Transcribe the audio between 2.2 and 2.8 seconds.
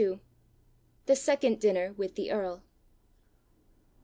EARL.